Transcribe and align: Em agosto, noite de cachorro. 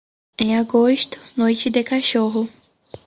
Em 0.39 0.57
agosto, 0.57 1.19
noite 1.37 1.69
de 1.69 1.83
cachorro. 1.83 2.49